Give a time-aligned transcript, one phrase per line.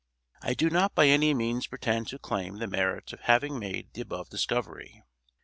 [0.41, 4.01] I do not by any means pretend to claim the merit of having made the
[4.01, 5.03] above discovery.